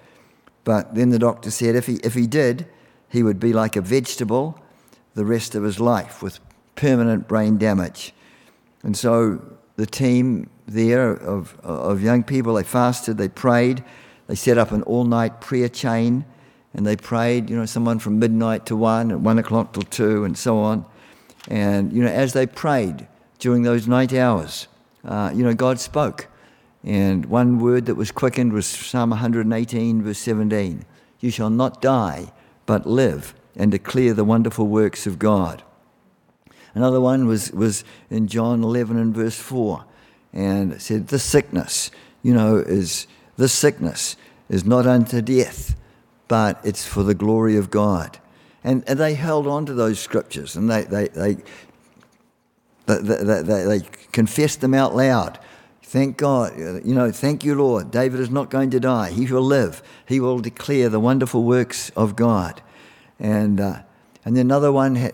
[0.65, 2.67] But then the doctor said if he, if he did,
[3.11, 4.59] he would be like a vegetable
[5.15, 6.41] the rest of his life with
[6.75, 8.15] permanent brain damage.
[8.83, 13.85] And so the team there of, of young people, they fasted, they prayed,
[14.27, 16.25] they set up an all night prayer chain
[16.75, 20.25] and they prayed, you know, someone from midnight to one, and one o'clock till two,
[20.25, 20.85] and so on.
[21.47, 23.07] And, you know, as they prayed
[23.39, 24.67] during those night hours,
[25.05, 26.27] uh, you know, God spoke.
[26.83, 30.85] And one word that was quickened was Psalm 118, verse 17
[31.21, 32.33] You shall not die,
[32.67, 35.63] but live and declare the wonderful works of God.
[36.79, 39.85] Another one was, was in John 11 and verse 4,
[40.33, 41.91] and it said, This sickness,
[42.23, 44.17] you know, is this sickness
[44.49, 45.75] is not unto death,
[46.29, 48.21] but it's for the glory of God.
[48.63, 51.35] And, and they held on to those scriptures and they, they, they,
[52.87, 53.81] they, they, they, they
[54.13, 55.41] confessed them out loud.
[55.83, 57.91] Thank God, you know, thank you, Lord.
[57.91, 59.11] David is not going to die.
[59.11, 59.83] He will live.
[60.07, 62.63] He will declare the wonderful works of God.
[63.19, 63.83] And, uh,
[64.25, 65.11] and another one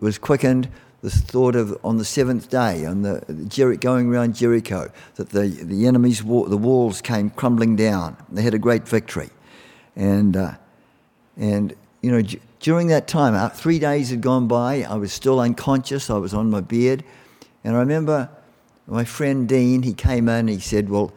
[0.00, 0.70] was quickened,
[1.04, 5.48] the thought of on the seventh day, on the, Jer- going around Jericho, that the,
[5.48, 8.16] the enemy's wa- the walls came crumbling down.
[8.32, 9.28] They had a great victory.
[9.94, 10.52] And, uh,
[11.36, 14.82] and you know, d- during that time, uh, three days had gone by.
[14.82, 16.08] I was still unconscious.
[16.08, 17.04] I was on my bed.
[17.64, 18.30] And I remember
[18.86, 21.12] my friend Dean, he came in, he said, Well,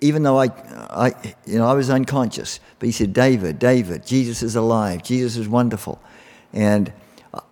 [0.00, 0.44] even though I,
[0.90, 5.02] I, you know, I was unconscious, but he said, David, David, Jesus is alive.
[5.02, 6.00] Jesus is wonderful.
[6.52, 6.92] And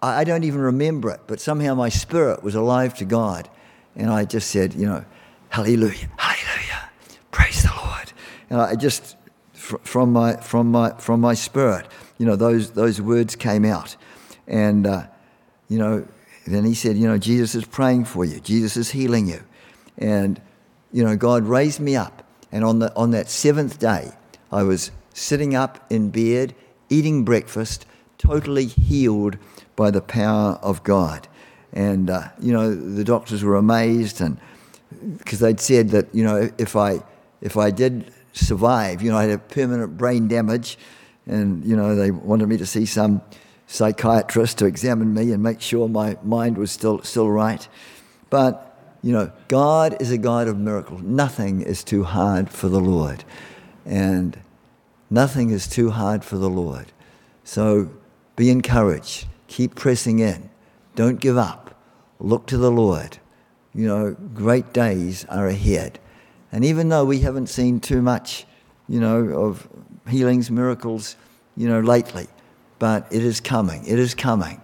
[0.02, 3.48] I don't even remember it, but somehow my spirit was alive to God.
[3.96, 5.04] And I just said, you know,
[5.48, 6.90] hallelujah, hallelujah,
[7.30, 8.12] praise the Lord.
[8.50, 9.16] And I just,
[9.52, 11.86] from my, from my, from my spirit,
[12.18, 13.96] you know, those, those words came out.
[14.46, 15.06] And, uh,
[15.68, 16.06] you know,
[16.46, 18.40] then he said, you know, Jesus is praying for you.
[18.40, 19.42] Jesus is healing you.
[19.98, 20.40] And,
[20.92, 22.22] you know, God raised me up.
[22.50, 24.12] And on, the, on that seventh day,
[24.50, 26.54] I was sitting up in bed,
[26.90, 27.86] eating breakfast,
[28.18, 29.38] totally healed
[29.84, 31.20] by the power of God.
[31.72, 34.38] And, uh, you know, the doctors were amazed and
[35.18, 37.02] because they'd said that, you know, if I,
[37.40, 39.02] if I did survive.
[39.02, 40.78] You know, I had permanent brain damage,
[41.26, 43.22] and you know they wanted me to see some
[43.66, 47.66] psychiatrist to examine me and make sure my mind was still still right.
[48.30, 48.68] But
[49.02, 51.02] you know, God is a God of miracles.
[51.02, 53.24] Nothing is too hard for the Lord,
[53.84, 54.38] and
[55.10, 56.86] nothing is too hard for the Lord.
[57.44, 57.90] So
[58.36, 59.26] be encouraged.
[59.48, 60.50] Keep pressing in.
[60.94, 61.74] Don't give up.
[62.18, 63.18] Look to the Lord.
[63.74, 65.98] You know, great days are ahead.
[66.52, 68.46] And even though we haven't seen too much,
[68.88, 69.68] you know, of
[70.08, 71.16] healings, miracles,
[71.56, 72.26] you know, lately,
[72.78, 73.84] but it is coming.
[73.86, 74.60] It is coming.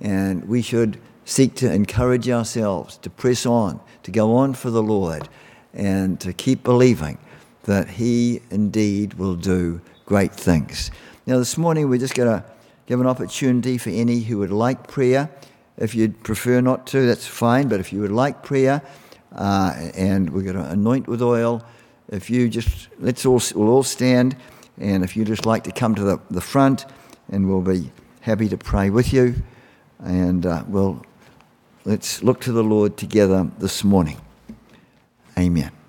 [0.00, 4.82] And we should seek to encourage ourselves to press on, to go on for the
[4.82, 5.28] Lord,
[5.74, 7.18] and to keep believing
[7.64, 10.90] that He indeed will do great things.
[11.26, 12.44] Now, this morning we're just going to
[12.86, 15.30] give an opportunity for any who would like prayer.
[15.78, 18.82] If you'd prefer not to, that's fine, but if you would like prayer,
[19.34, 21.64] uh, and we're going to anoint with oil.
[22.08, 24.36] If you just, let's all, we'll all stand,
[24.78, 26.84] and if you'd just like to come to the, the front,
[27.30, 29.34] and we'll be happy to pray with you.
[29.98, 31.04] And uh, we'll,
[31.84, 34.18] let's look to the Lord together this morning.
[35.38, 35.81] Amen.